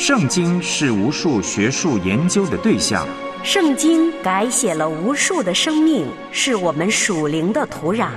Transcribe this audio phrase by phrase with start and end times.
[0.00, 3.06] 圣经是无数学术研究的对象，
[3.42, 8.08] 圣经改写了无数的生命，是我们属灵的土壤。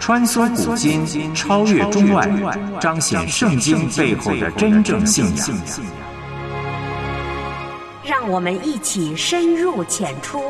[0.00, 2.28] 穿梭古今，超越中外，
[2.80, 5.48] 彰显圣经背后的真正信仰。
[8.02, 10.42] 让我们一起深入浅出，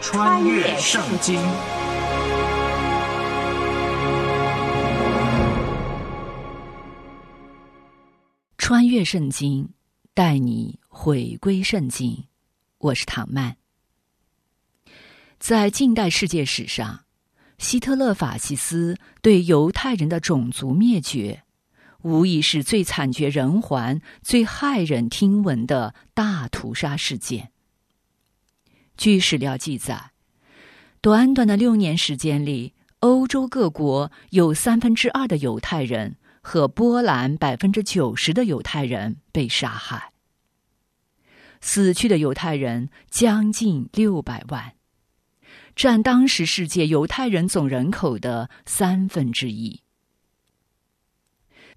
[0.00, 1.38] 穿越圣经。
[8.68, 9.68] 穿越圣经，
[10.12, 12.24] 带你回归圣经。
[12.78, 13.58] 我是唐曼。
[15.38, 17.04] 在近代世界史上，
[17.58, 21.44] 希特勒法西斯对犹太人的种族灭绝，
[22.02, 27.52] 无疑是最惨绝人寰、最骇人听闻的大屠杀事件。
[28.96, 30.10] 据史料记载，
[31.00, 36.16] 短短的六年时间里，欧洲各国有三分之二的犹太人。
[36.48, 40.12] 和波兰百分之九十的犹太人被杀害，
[41.60, 44.74] 死去的犹太人将近六百万，
[45.74, 49.82] 占当时世界犹太人总人口的三分之一。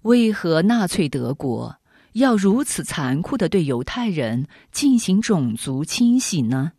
[0.02, 1.80] 为何纳粹德国
[2.12, 6.74] 要如此残酷的对犹太人进行种族清洗呢？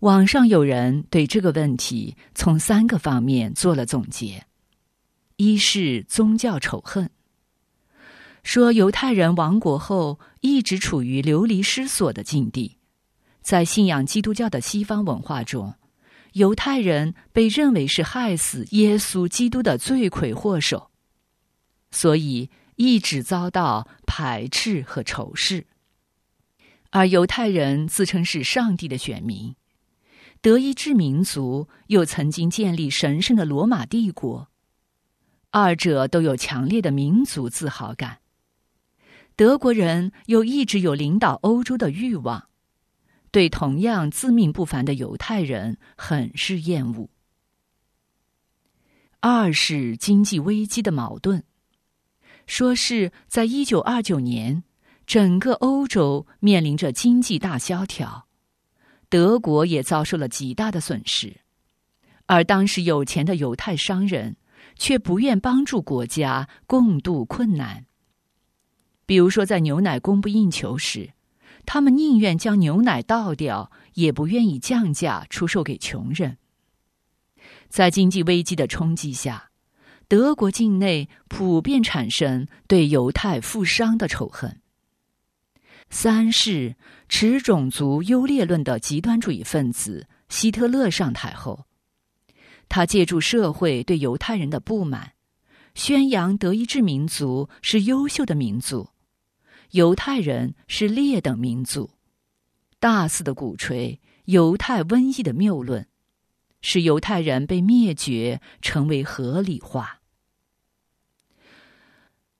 [0.00, 4.47] 网上有人对这个问题从三个方面做了总结。
[5.38, 7.10] 一是宗教仇恨，
[8.42, 12.76] 说犹太人亡国后一直处于流离失所的境地，
[13.40, 15.76] 在信仰基督教的西方文化中，
[16.32, 20.90] 犹太人被认为是害死耶稣基督的罪魁祸首，
[21.92, 25.68] 所以一直遭到排斥和仇视。
[26.90, 29.54] 而犹太人自称是上帝的选民，
[30.40, 34.48] 德意志民族又曾经建立神圣的罗马帝国。
[35.58, 38.18] 二者都有强烈的民族自豪感。
[39.34, 42.48] 德国人又一直有领导欧洲的欲望，
[43.32, 47.10] 对同样自命不凡的犹太人很是厌恶。
[49.18, 51.42] 二是经济危机的矛盾，
[52.46, 54.62] 说是在一九二九年，
[55.06, 58.28] 整个欧洲面临着经济大萧条，
[59.08, 61.40] 德国也遭受了极大的损失，
[62.26, 64.36] 而当时有钱的犹太商人。
[64.78, 67.84] 却不愿帮助国家共度困难。
[69.04, 71.10] 比如说，在牛奶供不应求时，
[71.66, 76.38] 他们宁愿将牛奶倒掉，也不愿意降价出售给穷人。
[77.68, 79.50] 在经济危机的冲击下，
[80.08, 84.60] 德国境内普遍产生对犹太富商的仇恨。
[85.90, 86.76] 三是
[87.08, 91.67] 持种族优劣论的极端主义分子希特勒上台后。
[92.68, 95.12] 他借助社会对犹太人的不满，
[95.74, 98.90] 宣扬德意志民族是优秀的民族，
[99.70, 101.90] 犹太人是劣等民族，
[102.78, 105.86] 大肆的鼓吹犹太瘟疫的谬论，
[106.60, 110.00] 使犹太人被灭绝成为合理化。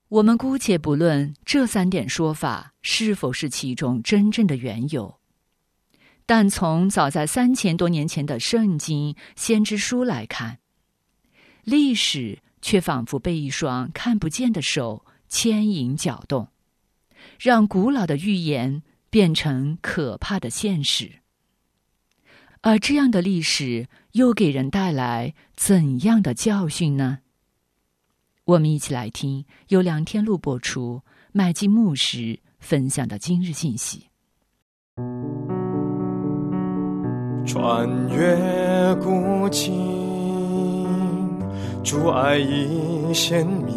[0.09, 5.18] 我们姑且不论这三点说法是否是其中真正的缘由。
[6.29, 10.59] 但从早在三千多年前的圣经先知书来看，
[11.63, 16.47] 历史却仿佛被一双看不见的手牵引搅动，
[17.39, 21.13] 让古老的预言变成可怕的现实。
[22.61, 27.21] 而这样的历史又给人带来怎样的教训呢？
[28.43, 31.01] 我们一起来听由梁天路播出、
[31.31, 34.05] 麦基牧师分享的今日信息。
[37.51, 39.73] 穿越古今，
[41.83, 43.73] 主爱已显明，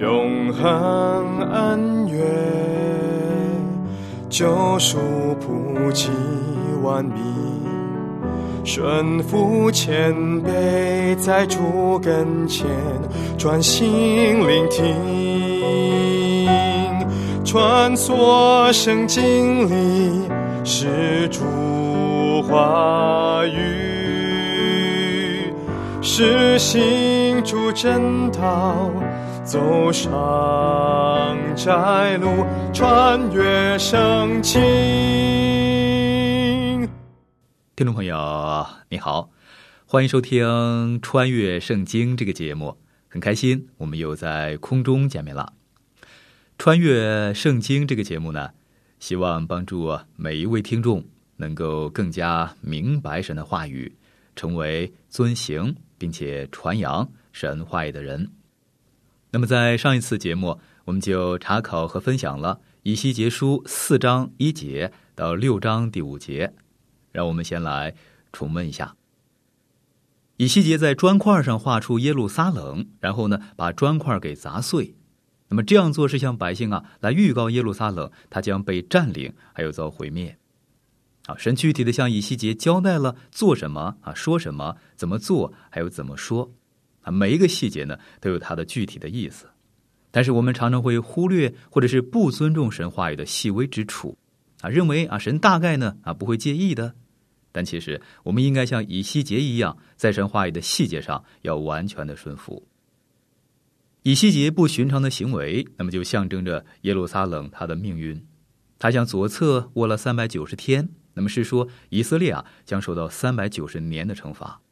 [0.00, 2.18] 永恒恩怨，
[4.30, 4.96] 救赎
[5.38, 6.08] 普及
[6.82, 7.14] 万民，
[8.64, 12.66] 顺服谦卑，在主跟前
[13.36, 13.86] 专心
[14.48, 14.96] 聆听，
[17.44, 20.22] 穿梭圣经里。
[20.62, 23.54] 是主话语，
[26.02, 28.90] 是行主正道，
[29.42, 30.10] 走上
[31.56, 34.60] 窄路，穿越圣经。
[37.74, 39.30] 听众朋友，你好，
[39.86, 42.76] 欢迎收听《穿越圣经》这个节目，
[43.08, 45.54] 很开心我们又在空中见面了。
[46.58, 48.50] 《穿越圣经》这个节目呢？
[49.00, 51.04] 希望帮助每一位听众
[51.36, 53.96] 能够更加明白神的话语，
[54.36, 58.30] 成为遵行并且传扬神话语的人。
[59.32, 66.52] 那么在上一次节目，我们就查考和分享了以西结书四章一节到六章第五节，
[67.10, 67.94] 让我们先来
[68.32, 68.96] 重温一下。
[70.36, 74.94] 以西结在砖块上画出耶路撒冷，然后呢，把砖块给砸碎。
[75.50, 80.38] 那么这样做是向百姓啊来预告耶路撒冷，它将被占领，还有遭毁灭。
[81.26, 86.50] 啊，神具体的向以西结交代了做什么啊，说什么，怎么做，还有怎么说。
[87.02, 89.46] 啊，每一个细节呢都有它的具体的意思。
[90.12, 94.16] 但是我们常常会忽略或者是不尊重神话语的细微之处，
[94.60, 96.94] 啊，认为啊神大概呢啊不会介意的。
[97.52, 102.64] 但其实我们应该像以西结一样，在神话语的细节上要完全的顺服。
[104.02, 108.24] 以西结不寻常的行为，那么就象征着耶路撒冷他的命运。
[108.78, 114.62] 他向左侧卧了三百九十天，那么是说以色列啊将受到三百九十年的惩罚；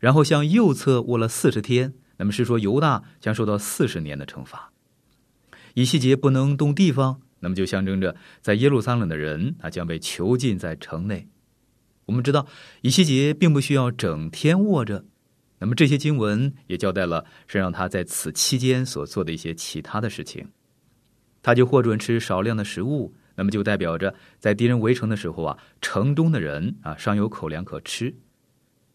[0.00, 4.72] 然后向右侧卧了四十天，那么是说犹大将受到四十年的惩罚。
[5.74, 11.28] 以西结不能动地方，那么就象征着在耶路撒冷的人啊将被囚禁在城内。
[12.06, 12.46] 我们知道
[12.80, 15.04] 以西结并不需要整天卧着。
[15.64, 20.46] 那么这些经文也交代了神让他在此期间所做的一些其他的事情，
[21.40, 28.14] 他就获准吃少量的食物，那么就代表着在敌人围城的时候啊，城中的人啊尚有口粮可吃，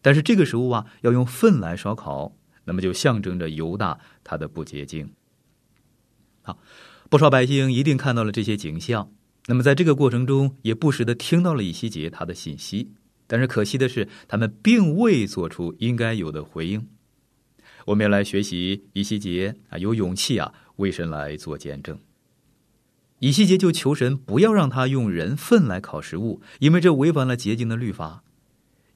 [0.00, 5.12] 但是这个食物啊要用粪来烧烤，那么就象征着犹大他的不洁净。
[6.42, 6.56] 好，
[7.08, 9.10] 不少百姓一定看到了这些景象，
[9.48, 12.92] 那么在这个过程中也不时的听到了以西结他的信息。
[13.30, 16.84] 但是可惜的是，他们并未做出应该有的回应。
[17.86, 21.96] 我们要来学习以西结啊，有勇气啊，为神来做见证。
[23.20, 28.24] 以西结就求神不要让他用人粪来烤食物，因为这违反了洁净的律法。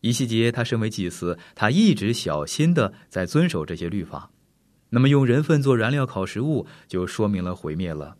[0.00, 4.32] 以西结他身为祭司，他一直小心的在遵守这些律法。
[4.90, 8.16] 那么用人粪做燃料烤食物，就说明了毁灭了。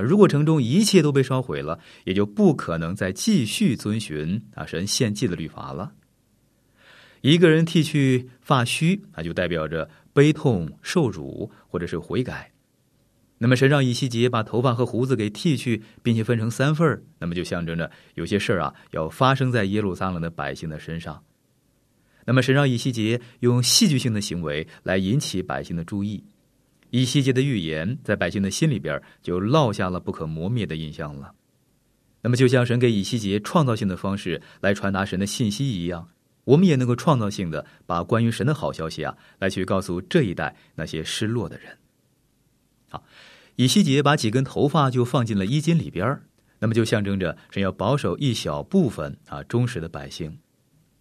[0.00, 5.92] 如果城中一切都被烧毁了，也就不可能再继续遵循啊神献祭的律法了。
[7.20, 12.52] 一个人剃去发须，那就代表着悲痛、受辱或者是悔改。
[13.38, 21.22] 那么神让以西结把头发和胡子给剃去，并且分成三份那么就象征着有些事啊要发生在耶路撒冷的百姓的身上。
[22.24, 26.22] 那么神让以西结用戏剧性的行为来引起百姓的注意。
[26.90, 31.34] 以西结的预言在百姓的心里边就烙下了不可磨灭的印象了。
[32.20, 36.08] 那么，就像神给以西结创造性的方式来传达神的信息一样，
[36.44, 41.78] 我们也能够创造性的把关于神的好消息啊，来去告诉这一代那些失落的人。
[42.88, 43.04] 好，
[43.54, 46.20] 以西结把几根头发就放进了衣襟里边
[46.58, 50.38] 那么就象征着神要保守一小部分啊忠实的百姓。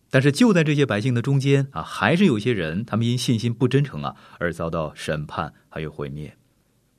[0.09, 6.35] 但是就在这些百姓的中间啊，还是有些人，他们因信心不真诚啊，而遭到审判还有毁灭。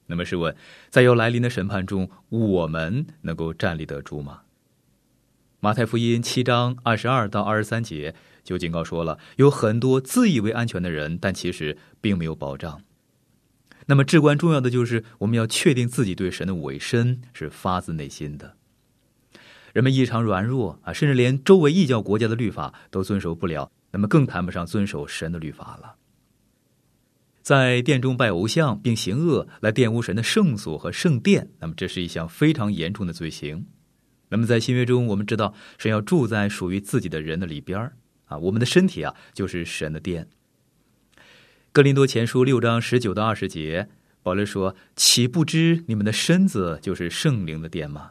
[0.06, 0.55] 那么试问，
[0.90, 4.40] 在要来临的审判中，我们能够站立得住吗？
[5.60, 8.14] 马太福音七章二十二到二十三节
[8.44, 12.81] 就警告说了，有很多自以为安全的人，但其实并没有保障。
[13.87, 18.57] 那么至关重要的就是，我们要确定自己对神的委身是发自内心的。
[19.79, 25.94] 人们异常软弱啊，甚至连周围异教国家的律法都遵守不了，那么更谈不上遵守神的律法了。
[27.43, 33.67] 在殿中拜偶像并行恶来玷污神的圣所和圣殿，那么这是一项非常严重的罪行。
[34.31, 37.93] 那么在新约中，我们知道神要住在属于自己的人的里边
[38.25, 40.27] 啊，我们的身体啊就是神的殿。
[41.70, 43.89] 格林多前书六章十九到二十节，
[44.25, 48.11] 保罗说：“岂不知你们的身子就是圣灵的殿吗？”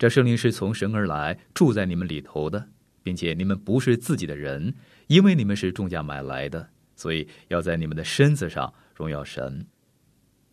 [0.00, 2.68] 这圣灵是从神而来，住在你们里头的，
[3.02, 4.74] 并且你们不是自己的人，
[5.08, 9.66] 因为你们是重价买来的，所以要在你们的身子上荣耀神。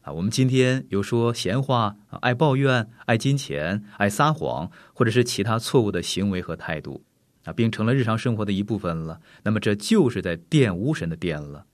[0.02, 7.02] 啊，我们今天有说闲话，爱抱怨，爱金钱，爱撒谎，或者是其他错误的行为和态度，
[7.46, 9.22] 啊，并成了日常生活的一部分了。
[9.44, 11.66] 那么这就是在玷污神的殿了。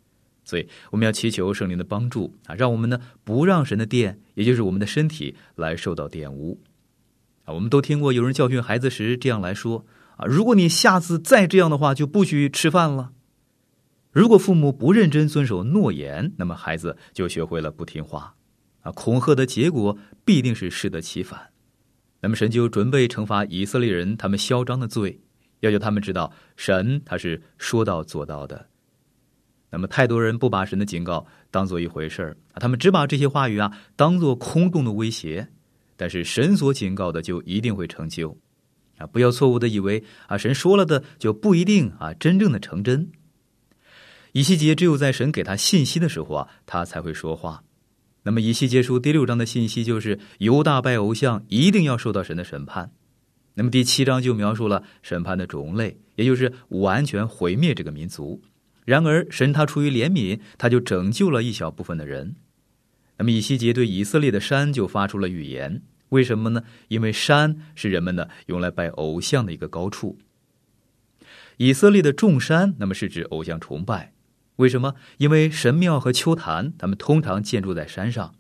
[0.44, 6.62] 所以我们要祈求圣灵的帮助啊，让我们呢不让神的殿，也就是我们的身体来受到玷污。
[7.46, 9.86] 啊，我们都听过有人教训孩子时这样来说：
[10.16, 13.12] 啊，如果你下次再这样的话，就不许吃饭了。
[14.12, 18.36] 如果父母不认真遵守诺言，那么孩子就学会了不听话。
[18.82, 21.50] 啊，恐吓的结果必定是适得其反。
[22.22, 25.20] 那么神就准备惩罚以色列人他们嚣张的罪，
[25.62, 28.68] 要求他们知道神他是说到做到的。
[29.70, 35.50] 那么太多人不把神的警告当做一回事儿，他们只把这些话语啊当做空洞的威胁。
[36.04, 38.38] 但是神所警告的就一定会成就，
[38.98, 43.10] 啊，不要错误的以为啊神说了的就不一定啊真正的成真。
[44.34, 47.64] 以西结只有在神给他信息的时候啊，他才会说话。
[48.24, 52.92] 那么以西结书第六章的信息就是犹大拜偶像一定要受到神的审判。
[53.54, 58.42] 那么第七章就描述了审判的种类，也就是完全毁灭这个民族。
[58.84, 62.36] 然而神他出于怜悯，他就拯救了一小部分的人。
[63.16, 65.84] 那么以西结对以色列的山就发出了预言，
[66.14, 66.64] 为什么呢？
[66.90, 70.20] 因为山是人们呢用来拜偶像的一个高处。
[71.58, 74.14] 以色列的众山，那么是指偶像崇拜。
[74.58, 74.94] 为什么？
[75.18, 78.36] 因为神庙和丘坛，他们通常建筑在山上。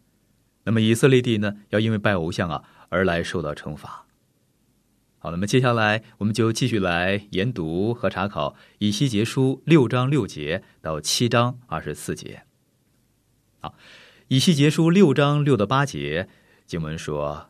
[0.65, 4.05] 那么以色列地呢，要因为拜偶像啊而来受到惩罚。
[5.17, 12.43] 好，那么接下来我们就继续来研读和查考以西结书六章六节到七章二十四节。
[13.59, 13.73] 好，
[14.27, 16.29] 以西结书六章六到八节
[16.65, 17.49] 经文说：“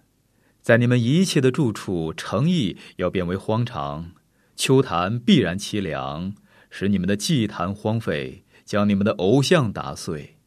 [0.63, 4.13] 在你们一切的住处，诚意要变为荒场，
[4.55, 6.33] 秋坛必然凄凉，
[6.71, 10.37] 使你们的祭坛荒废。”将你们的偶像打碎，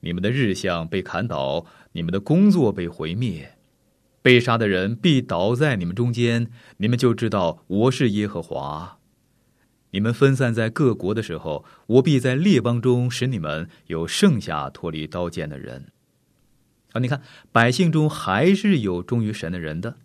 [0.00, 3.56] 你们的日像被砍倒，你们的工作被毁灭，
[4.20, 8.98] 被杀的人必倒在你们中间，你们就知道我是耶和华。
[9.92, 15.86] 你们分散在各国的时候，我必在列邦中使你们有剩下脱离刀剑的人。
[16.96, 17.20] 啊，你看，
[17.52, 19.96] 百姓中还是有忠于神的人的。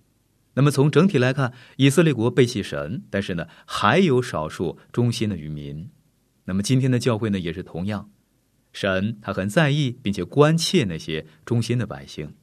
[0.56, 5.90] 那么从整体来看，以色列国背弃神，但是呢，还有少数忠心的渔民。
[6.44, 8.10] 那么今天的教会呢，也是同样，
[8.74, 12.34] 神他很在意并且关切那些忠心的百姓。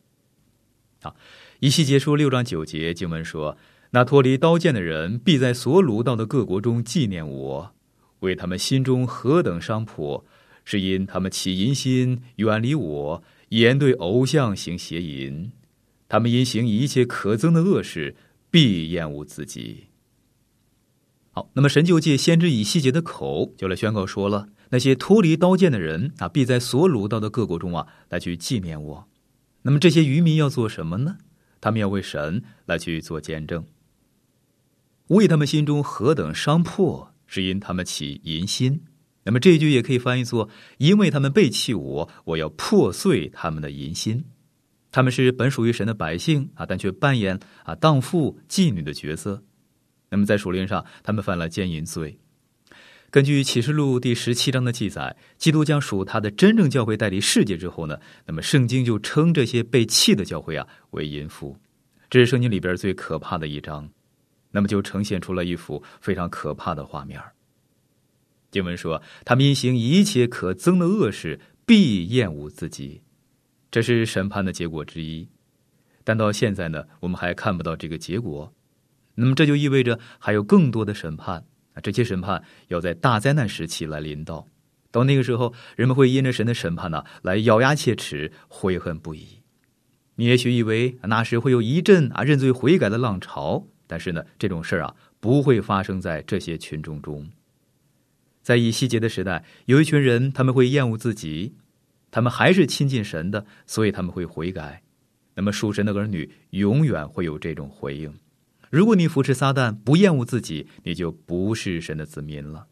[1.03, 1.15] 好，
[1.61, 3.59] 一西结书六章九节经文说
[3.93, 7.75] ：“那脱离刀剑的人，必在所掳到的各国中纪念我，
[8.21, 10.25] 为他们心中何等伤破，
[10.65, 15.51] 是因他们起淫心，远离我，言对偶像行邪淫。
[16.09, 18.17] 他们因行一切可憎的恶事，
[18.51, 19.85] 必厌恶自己。”
[21.31, 29.09] 好，那么神就借先知以西结的口，就来宣告说了：那些脱离刀剑的人啊，必在所掳到的各国中啊，来去纪念我。
[29.63, 31.19] 那么这些渔民要做什么呢？
[31.61, 33.65] 他们要为神来去做见证，
[35.09, 38.81] 为他们心中何等伤破，是因他们起淫心。
[39.29, 44.25] 那么这一句也可以翻译作：因为他们背弃我，我要破碎他们的淫心。
[44.91, 49.45] 他们是本属于神的百姓啊，但却扮演啊荡妇、妓女的角色。
[50.09, 52.19] 那么在属灵上，他们犯了奸淫罪。
[53.11, 61.55] 根据启示录第十七章的记载，基督将属他的真正教会带离世界之后呢，那么圣经就称这些被弃的教会啊为淫妇。
[62.09, 63.91] 这是圣经里边最可怕的一章，
[64.51, 67.21] 那么就呈现出了一幅非常可怕的画面。
[68.51, 73.03] 经文说，他们因行一切可憎的恶事，必厌恶自己，
[73.71, 75.29] 这是审判的结果之一。
[76.03, 78.53] 但到现在呢，我们还看不到这个结果。
[79.17, 81.81] 那么这就意味着还有更多的审判啊！
[81.83, 84.47] 这些审判要在大灾难时期来临到，
[84.91, 89.43] 到那个时候，人们会因着神的审判呢，来咬牙切齿、悔恨不已。
[90.15, 97.29] 你也许以为那时会有一阵啊认罪悔改的浪潮，但是呢，这种事儿啊不会发生在这些群众中。
[98.49, 101.53] 在以西结的时代，有一群人，他们会厌恶自己，
[102.11, 104.83] 他们还是亲近神的，所以他们会悔改。
[105.35, 108.11] 那么属神的儿女永远会有这种回应。
[108.71, 112.67] 如果你扶持撒旦，不厌恶自己，你就不是神的子民了。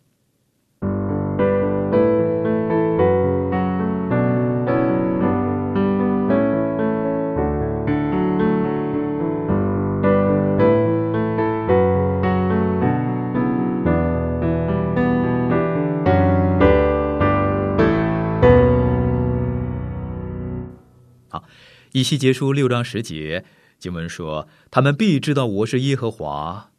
[21.96, 23.46] 一期结束六章十节。
[23.78, 26.70] 经文说：“他们必知道我是耶和华。”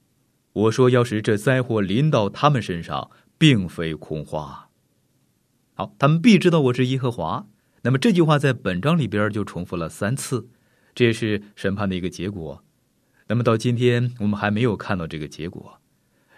[0.54, 4.70] 我说：“要是这灾祸临到他们身上，并非空话。”
[5.74, 7.48] 好，他们必知道我是耶和华。
[7.82, 10.50] 那么这句话在本章里边就重复了三次，
[10.94, 12.64] 这也是审判的一个结果。
[13.26, 15.80] 那么到今天，我们还没有看到这个结果。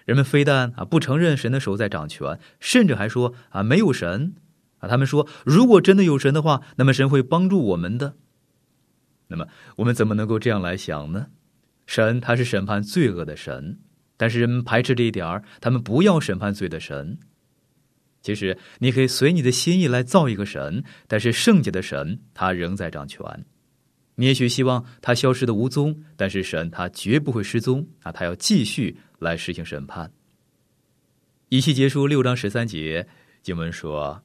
[0.06, 4.36] 人们非但啊不承认神的手在掌权，甚至还说啊没有神
[4.78, 4.88] 啊。
[4.88, 8.16] 他们说，如果真的有神的话，那么神会帮助我们的。
[9.30, 11.28] 那么我们怎么能够这样来想呢？
[11.86, 13.80] 神他是审判罪恶的神，
[14.18, 17.18] 但是人们排斥这一点儿，他们不要审判罪的神。
[18.22, 23.24] 其实你可以随你的心意来造一个神，但是圣洁的神他仍在掌权。
[24.16, 30.12] 你也许希望他消失的无踪，但是神他绝不会失踪啊，他要继续来实行审判。
[31.50, 33.08] 以西结书六章十三节
[33.42, 34.24] 经文说：“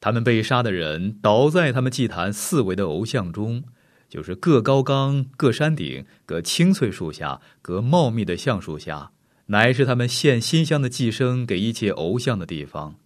[0.00, 3.64] 他们被杀的人倒在他们祭坛四围的偶像中。”
[4.10, 9.12] 就是各高冈、各山顶、各青翠树下、各茂密的橡树下，
[9.46, 12.96] 乃是他们献馨香的寄生给一切偶像的地方。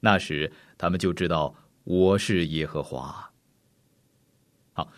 [0.00, 3.30] 那时他们就知道我是耶和华。
[4.72, 4.90] 好，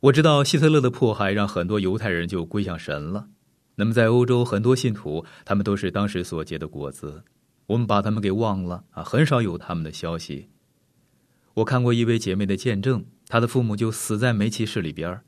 [0.00, 3.28] 我知道希特勒的迫害让很多犹太人就归向神了。
[3.76, 7.24] 那么在欧洲，很多信徒他们都是当时所结的果子，
[7.66, 10.48] 我们把他们给忘了啊，很少有他们的消息。
[11.54, 15.20] 我看过一位姐妹的见证，他的父母就死在煤气室里边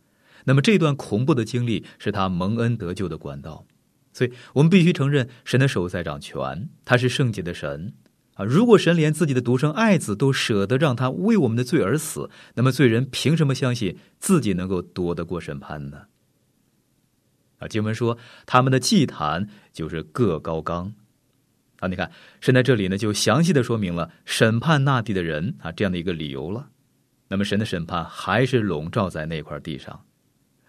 [0.44, 3.66] 那么这段恐怖的经历是他蒙恩得救的管道。
[4.12, 7.92] 所以我们必须承认，神的手在掌权，他是圣洁的神
[8.34, 8.44] 啊！
[8.44, 16.06] 如果神连自己的独生爱子都舍得让他为我们的罪而死，那么罪人凭什么相信自己能够躲得过审判呢？
[17.58, 20.94] 啊，经文说他们的祭坛就是各高冈
[21.78, 21.86] 啊！
[21.86, 26.70] 你看，神在这里呢，就详细的说明了审判那地的人啊这样的一个理由了。
[27.28, 30.04] 那么神的审判还是笼罩在那块地上，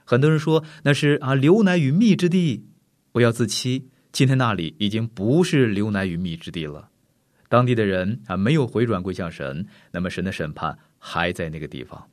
[0.03, 2.65] 很多人说那是啊流奶与蜜之地。
[3.11, 6.89] 不要自欺，今天那里已经不是流奶与蜜之地了。
[7.47, 12.07] 当地的人啊，没有回转归向神，那么神的审判还在那个地方。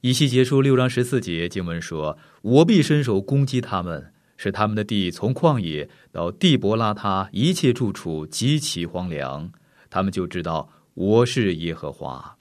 [0.00, 9.52] 以西结书六章十四节经文说：“我必伸手攻击他们，使他们的地从旷野到地伯拉他一切住处极其荒凉，
[9.90, 12.36] 他们就知道我是耶和华。”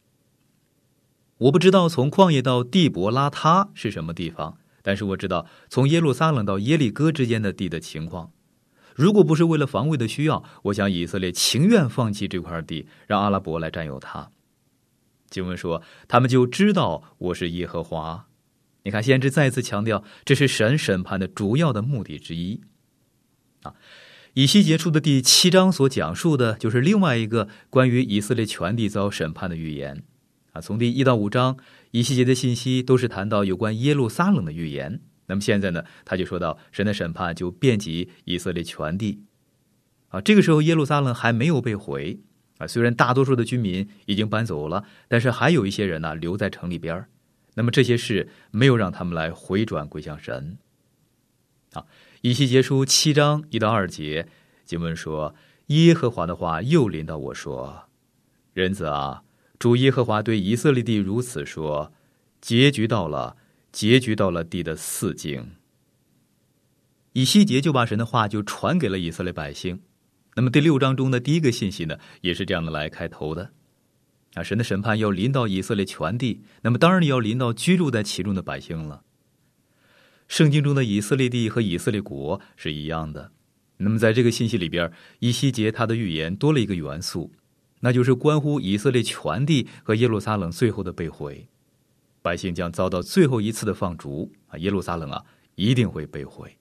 [1.39, 4.57] 我不知道从旷野到地伯拉他是什么地方。
[4.81, 8.31] 但是我知道，从耶路撒冷到耶利哥之间的地的情况，
[8.95, 14.31] 如果不是为了防卫的需要，我想以色列情愿放弃这块地，让阿拉伯来占有它。
[15.29, 18.27] 经文说，他们就知道我是耶和华。
[18.83, 22.61] 你看，先知再次强调，这是神审判的主要的目的之一。
[23.63, 23.75] 啊，
[24.33, 30.03] 以西结书的第七章所讲述的就是另外一个关于以色列全地遭审判的预言。
[30.51, 31.57] 啊，从第一到五章。
[31.91, 35.01] 以西结的信息都是谈到有关耶路撒冷的预言。
[35.25, 39.23] 那么现在呢，他就说到神的审判就遍及以色列全地。
[40.09, 42.19] 啊，这个时候耶路撒冷还没有被毁。
[42.59, 47.05] 啊，虽然大多数的居民已经搬走了，但是还有一些人呢留在城里边
[47.55, 50.57] 那么这些事没有让他们来回转归向神。
[51.73, 51.85] 啊，
[52.21, 54.27] 以西结书七章一到二节
[54.65, 55.33] 经文说
[55.67, 57.89] ：“耶和华的话又临到我说，
[58.53, 59.23] 人子啊。”
[59.59, 61.91] 主耶和华对以色列地如此说
[62.39, 63.35] ：“结局到了，
[63.73, 65.51] 结局到了地的四境。”
[67.11, 69.81] 以西结就把神的话就传给了以色列百姓。
[70.35, 73.51] 那么第六章中的第一个信息呢，也是这样的来开头的：
[74.35, 79.03] 啊，神的审判要临到以色列全地，那么当然要临到居住在其中的百姓了。
[80.29, 83.33] 圣经中的以色列地和以色列国是一样的。
[83.75, 87.33] 那么在这个信息里边，以西结他的预言多了一个元素。
[87.79, 91.47] 那就是关乎以色列全地和耶路撒冷最后的被毁，
[92.21, 94.57] 百姓将遭到最后一次的放逐啊！
[94.57, 95.23] 耶路撒冷啊，
[95.55, 96.55] 一定会被毁。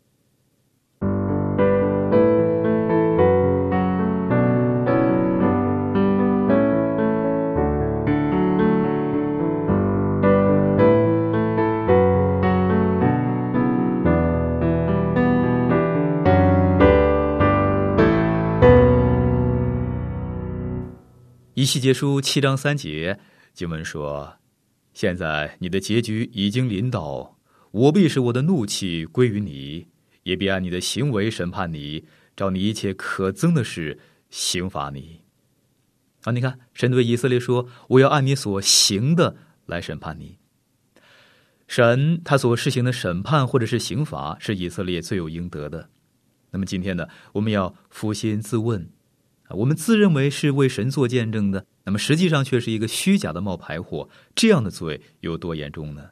[21.69, 23.21] 细结书七章三节
[23.53, 24.39] 经文说
[24.95, 27.37] ：“现在你的结局已经临到，
[27.73, 29.87] 我必使我的怒气归于你，
[30.23, 34.01] 也必按你的行为审判你，照你一切可憎的事
[34.31, 35.21] 刑罚你。”
[36.25, 40.39] 啊，你看，神对以色列说：“我要按你所行的来审判你。”
[41.69, 45.91] 神他所施行的审判或者是刑罚，是以色列最有应得的。
[46.51, 48.89] 那么今天呢，我们要扪心自问。
[49.51, 56.11] 我们自认为是为神做见证的，那么实际上却是一个虚假的冒牌货，这样的罪有多严重呢？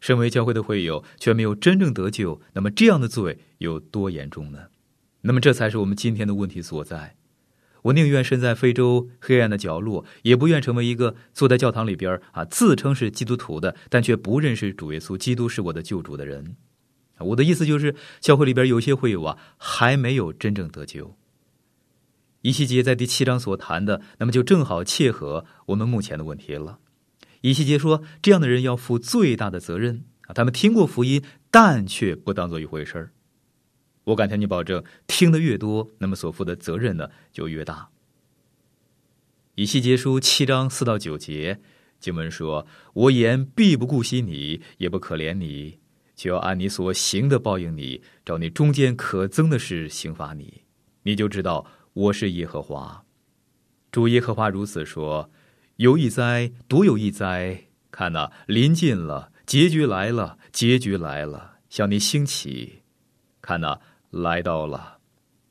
[0.00, 4.66] 身为教会的会友却没有真正得救，那么这样的罪有多严重呢？
[5.22, 7.14] 那么这才是我们今天的问题所在。
[7.82, 16.56] 我宁愿身在非洲黑暗的角落，也不愿成为一个坐在教堂里边啊自称是基督徒的，但却不认识主耶稣基督是我的救主的人。
[17.18, 21.16] 我的意思就是，教会里边有些会友啊还没有真正得救。
[22.42, 26.80] 以西结在第七章所谈的，那么就正好切合我们目前的问题了。
[27.40, 30.34] 以西结说，这样的人要负最大的责任啊！
[30.34, 33.12] 他们听过福音，但却不当做一回事儿。
[34.04, 37.88] 我敢向你保证，听得越多，那么所负的责任呢就越大。
[39.54, 41.60] 以西结书七章四到九节
[42.00, 45.78] 经文说：“我言必不顾惜你，也不可怜你，
[46.16, 50.62] 就要按你所行的报应你，照你中间可憎的事刑罚你，
[51.04, 53.04] 你就知道。”我是耶和华，
[53.90, 55.30] 主耶和华如此说：
[55.76, 57.64] 有一灾，独有一灾。
[57.90, 62.80] 看呐，临近了，结局来了，结局来了，向你兴起。
[63.42, 65.00] 看呐，来到了，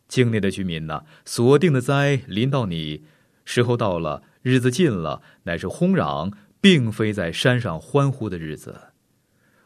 [0.07, 3.03] 境内的居民呐，锁定的灾临到你，
[3.45, 8.93] 时候到了，日子近了，乃是轰嚷，并非在山上欢呼的日子。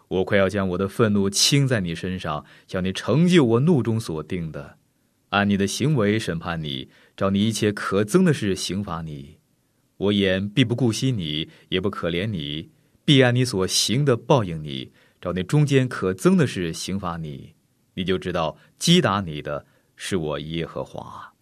[0.09, 4.77] 我快要将我的愤怒倾在你身上，向你成就我怒中所定的，
[5.29, 9.37] 按你的行为审判你，照你一切可憎的事刑罚你。
[9.97, 12.69] 我眼必不顾惜你，也不可怜你，
[13.03, 17.53] 必按你所行的报应你，照你中间可憎的事刑罚你。
[17.93, 21.33] 你就知道击打你的是我耶和华。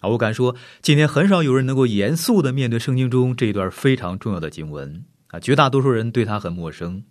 [0.00, 7.04] 啊，我敢说，今天很少有人能够严肃的面对圣经中这一段非常重要的经文啊，绝大多数人对他很陌生。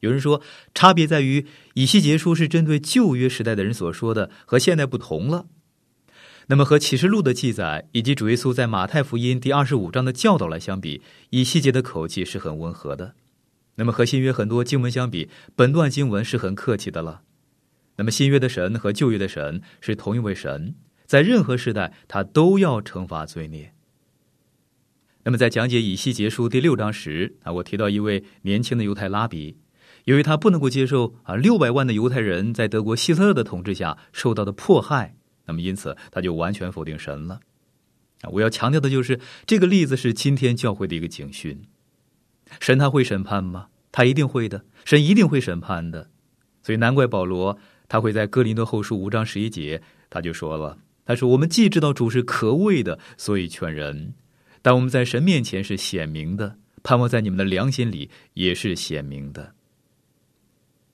[0.00, 0.40] 有人说，
[0.74, 5.46] 差别在于以西结书是针对旧约时代的人所说的，和现代不同了。
[6.50, 13.14] 那么和启示录的记载以及主耶稣在马太福音第二十五章的教导来相比，以西结的口气是很温和的。
[13.74, 17.20] 那么和新约很多经文相比，本段经文是很客气的了。
[17.96, 23.74] 那么新约的神和旧约的神是同一位神，在任何时代他都要惩罚罪孽。
[25.24, 29.58] 那么在讲解以西结书第六章时啊，我提到一位年轻的犹太拉比。
[30.08, 37.40] 由于他不能够接受啊六百万的犹太人在德国希特勒的统治下受到的迫害，那么因此他就完全否定神了。
[38.22, 41.60] 啊，我要强调的就是这个例子是今天教会的一个警讯：
[42.58, 43.66] 神他会审判吗？
[43.92, 46.08] 他一定会的，神一定会审判的。
[46.62, 54.14] 所以难怪保罗他会在哥林多后书五章十一节他就说了：“他说我们既知道主是可畏的，所以劝人；
[54.62, 59.52] 但我们在神面前是显明的，盼望在你们的良心里也是显明的。”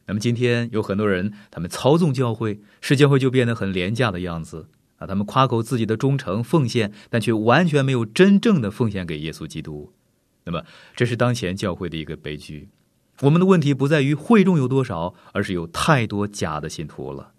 [0.06, 5.06] 那么今天有很多人，他们操纵教会，使教会就变得很廉价的样子啊！
[5.06, 9.92] 他们夸口自己的忠诚奉献，但却完全没有真正的奉献给耶稣基督。
[10.44, 10.62] 那么
[10.94, 12.68] 这是当前教会的一个悲剧。
[13.20, 17.32] 我们的问题不在于会众有多少，而是有太多假的信徒了。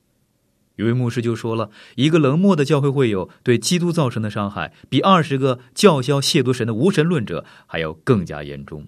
[0.78, 8.88] 有位牧师就说了，一个冷漠的教会会友对基督造成的伤害，比二十个叫嚣亵渎神的无神论者还要更加严重。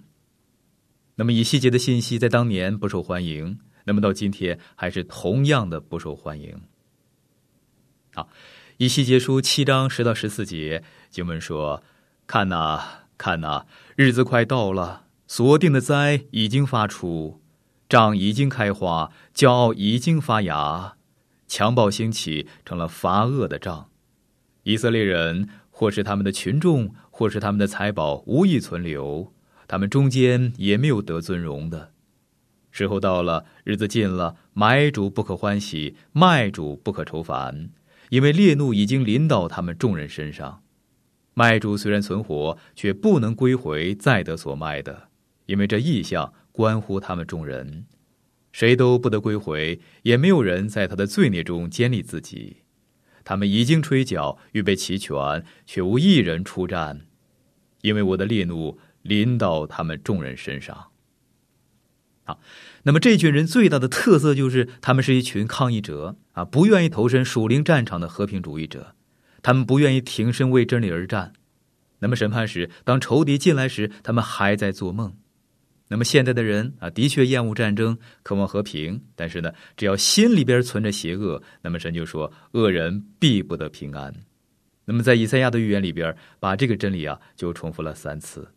[1.14, 3.58] 那么以细节的信息在当年不受欢迎。
[3.88, 6.60] 那么到今天还是同样的不受欢迎。
[8.14, 8.28] 好，
[8.76, 11.82] 以西结书七章十到十四节经文说
[12.28, 13.64] ：“看呐，看呐，
[13.96, 17.40] 日子快到了，所定的灾已经发出，
[17.88, 20.96] 杖已经开花，骄傲已经发芽，
[21.46, 23.88] 强暴兴起，成了发恶的杖。
[24.64, 29.32] 以色列人或是他们的群众，或是他们的财宝，无意存留，
[29.66, 31.92] 他们中间也没有得尊荣的。”
[32.78, 37.70] 时候到了，日子近了，买主不可欢喜，卖主不可愁烦，
[38.10, 40.62] 因为烈怒已经临到他们众人身上。
[41.34, 45.08] 卖主虽然存活，却不能归回再得所卖的，
[45.46, 47.86] 因为这意象关乎他们众人，
[48.52, 52.58] 谁都不得归回，也没有人在他的罪孽中坚立自己。
[53.24, 57.00] 他们已经吹角，预备齐全，却无一人出战，
[57.82, 60.87] 因为我的烈怒临到他们众人身上。
[62.28, 62.40] 好。
[62.82, 68.94] 那么这群人最大的特色就是，他们是一群抗议者啊，不愿意投身属灵战场的和平主义者，
[69.40, 71.32] 他们不愿意挺身为真理而战。
[72.00, 75.16] 那么审判时，当仇敌进来时，他们还在做梦。
[75.88, 84.14] 那么现在的人啊，的确厌恶战争，渴望和平，但是呢，只要心里边存着邪恶，那么神就说，恶人必不得平安。
[84.84, 88.48] 那么在以赛亚的预言里边，把这个真理啊，就重复了三次。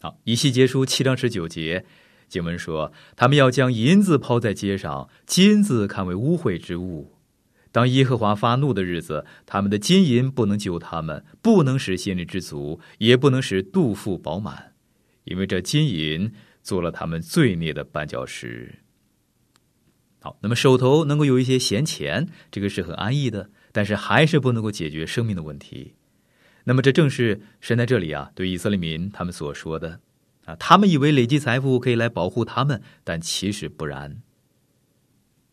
[0.00, 1.84] 好，以西结书七章十九节。
[2.28, 7.14] 经文说：“他们要将银子抛在街上，金子看为污秽之物。
[7.72, 14.74] 当耶和华发怒的日子，他们的金银不能救他们，不能使心里知足，也不能使肚腹饱满，
[15.24, 18.80] 因为这金银做了他们罪孽的绊脚石。”
[20.20, 25.94] 好，那么手头能够有一些闲钱，这个是很安逸的，但是还是不能够解决生命的问题。
[26.64, 30.00] 那么这正是神在这里啊，对以色列民他们所说的。
[30.48, 34.22] 啊，他们以为累积财富可以来保护他们，但其实不然。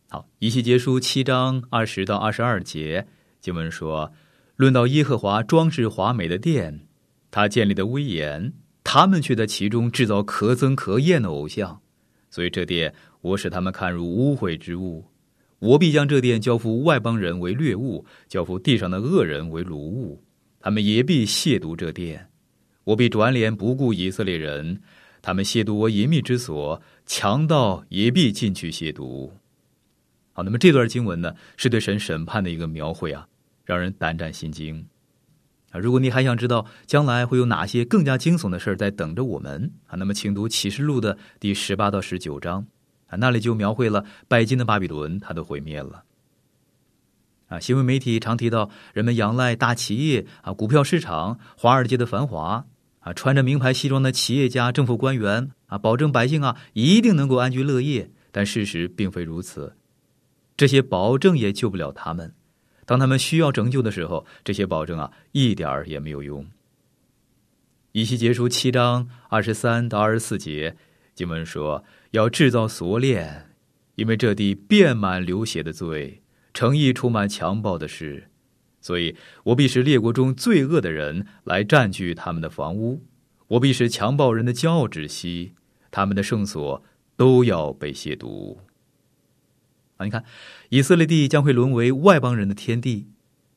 [0.10, 3.06] 好，一气结书七章二十到二十二节
[3.42, 4.14] 经文说
[4.56, 6.88] ：“论到耶和华装饰华美的殿，
[7.30, 8.54] 他建立的威严，
[8.86, 11.82] 他们却在其中制造可憎可厌的偶像，
[12.30, 15.12] 所以这殿我使他们看如污秽之物。
[15.60, 20.24] 我必将这殿交付外邦人为掠物，交付地上的恶人为掳物，
[20.62, 22.30] 他们也必亵渎这殿。”
[22.86, 24.82] 我必转脸不顾以色列人，
[25.22, 29.30] 他们亵渎我隐秘之所，强盗也必进去亵渎。
[30.34, 33.28] 好，那么这段经文呢，是对神审判的一个描绘啊，
[33.64, 34.86] 让人胆战心惊
[35.72, 35.80] 啊。
[35.80, 42.68] 如果你还想知道将来会有哪些更加惊悚的事儿在等着我们啊，那么请读启示录的第十八到十九章
[43.08, 46.04] 啊，那里就描绘了拜金的巴比伦，它都毁灭了。
[47.48, 52.66] 啊，新闻媒体常提到人们仰赖大企业啊、股票市场、华尔街的繁华
[53.06, 58.10] 啊，穿着名牌西装的企业家、政府官员啊，保证百姓啊一定能够安居乐业。
[58.32, 59.78] 但事实并非如此，
[60.58, 62.34] 这些保证也救不了他们。
[62.86, 66.46] 当他们需要拯救的时候，这些保证啊一点儿也没有用。
[67.94, 70.76] 以西结书七章二十三到二十四节，
[71.14, 73.52] 经文说要制造锁链，
[73.96, 76.22] 因为这地遍满流血的罪。
[76.54, 78.30] 诚意充满强暴的事，
[78.86, 83.02] 所以我必使列国中罪恶的人来占据他们的房屋，
[83.48, 85.54] 我必使强暴人的骄傲止息，
[85.90, 86.84] 他们的圣所
[87.18, 88.58] 都要被亵渎。
[89.98, 90.24] 啊，你看，
[90.70, 93.08] 以色列地将会沦为外邦人的天地，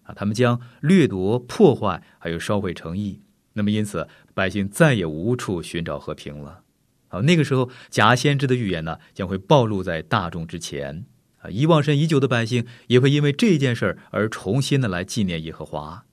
[0.05, 3.21] 啊，他们将掠夺、破坏，还有烧毁城邑。
[3.53, 6.62] 那么，因此百姓再也无处寻找和平了。
[7.09, 11.05] 啊，那个时候假先知的预言呢，将会暴露在大众之前。
[11.38, 16.05] 啊，遗忘神已久的百姓也会因为这件事而重新的来纪念耶和华。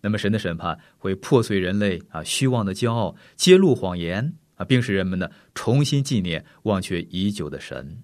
[0.00, 8.02] 那么，神的审判会破碎人类啊虚妄的骄傲，揭露谎言啊，并使人们呢重新纪念忘却已久的神。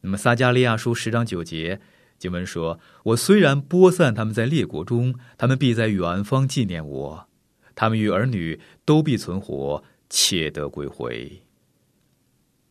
[0.00, 1.80] 那么，撒加利亚书十章九节
[2.18, 7.26] 经文说：“我虽然播散他们在列国中，他们必在远方纪念我；
[7.74, 11.42] 他们与儿女都必存活，且得归回。”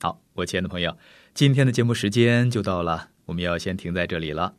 [0.02, 0.97] 好，我亲爱的朋友。
[1.39, 4.54] 今天的节目时间就到了，我们要先停在这里了。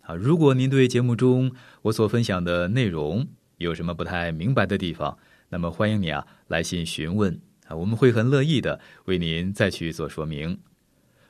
[0.00, 1.52] 啊，如果您对节目中
[1.82, 3.24] 我所分享的内容
[3.58, 5.16] 有什么不太明白的地方，
[5.48, 10.58] 那么欢迎你啊来信询问啊，我们会很乐意的为您再去做说明。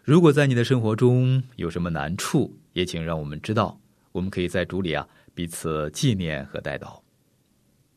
[0.03, 3.79] 如果在你的生活中有什么难处，也请让我们知道，
[4.13, 6.99] 我们可以在主里啊彼此纪念和带祷。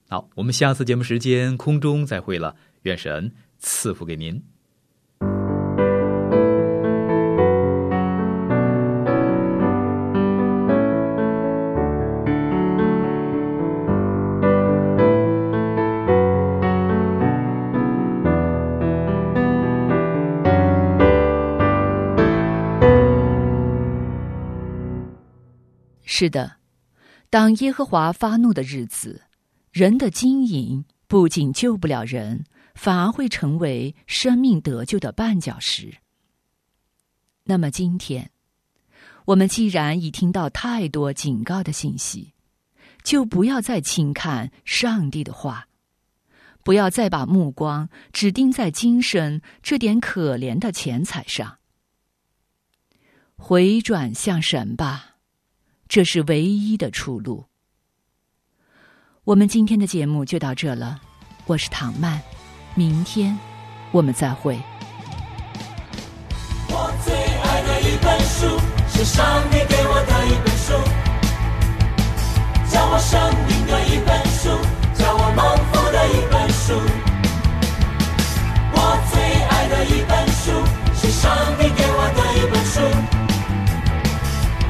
[0.10, 4.44] 好，我们下次节目时间空中再会了，愿神赐福给您。
[26.22, 26.58] 是的，
[27.32, 29.24] 当耶和华发怒的日子，
[29.72, 35.98] 人的经营不仅救不了人，反而会成为生命得救的绊脚石。
[37.46, 38.30] 那么今天，
[39.26, 42.36] 我们既然已听到太多警告的信息，
[43.02, 45.70] 就不要再轻看上帝的话，
[46.64, 51.58] 不要再把目光只盯在今生这点可怜的钱财上，
[53.36, 55.11] 回转向神吧。
[55.92, 57.44] 这是唯一的出路。
[59.26, 61.02] 我们今天的节目就到这了，
[61.48, 62.22] 我是唐曼，
[62.76, 63.38] 明天
[63.92, 64.58] 我们再会。
[66.70, 70.72] 我最爱的一本书是上帝给我的一本书，
[72.72, 74.48] 叫我生命的一本书，
[74.96, 76.72] 叫我蒙福的一本书。
[78.72, 78.80] 我
[79.12, 80.56] 最爱的一本书
[80.96, 82.80] 是上帝给我的一本书，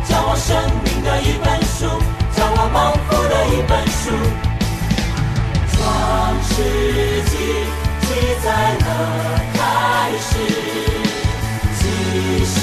[0.10, 0.91] 叫我生。
[1.04, 1.88] 的一本书，
[2.36, 4.04] 叫我蒙福的一本书，
[5.72, 5.78] 创
[6.44, 6.54] 世
[7.30, 7.34] 纪
[8.02, 8.08] 记
[8.44, 8.46] 载
[8.80, 8.88] 了
[9.54, 9.60] 开
[10.20, 10.30] 始，
[11.78, 11.80] 启
[12.46, 12.60] 示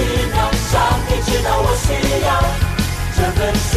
[0.00, 0.36] 知道
[0.70, 1.92] 上帝知道我需
[2.24, 2.28] 要
[3.16, 3.70] 这本书，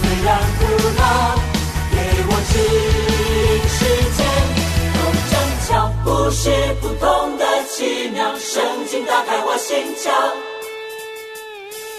[0.00, 0.62] 虽然古
[0.98, 1.02] 老，
[1.90, 1.96] 给
[2.28, 3.78] 我指引时
[4.16, 4.18] 间，
[4.94, 4.98] 我
[5.30, 5.32] 正
[5.66, 5.68] 巧
[6.04, 6.42] 不是
[6.80, 7.04] 普通
[7.38, 8.52] 的奇妙圣
[8.88, 10.04] 经打开我心窍。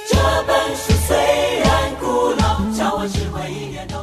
[0.07, 0.11] 这
[0.47, 1.09] 本书虽
[1.59, 1.67] 然
[1.99, 2.43] 古老，
[2.77, 3.94] 叫我只会一点。